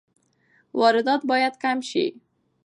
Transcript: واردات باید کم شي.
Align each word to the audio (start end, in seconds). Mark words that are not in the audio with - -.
واردات 0.79 1.21
باید 1.29 1.53
کم 1.63 1.77
شي. 1.89 2.05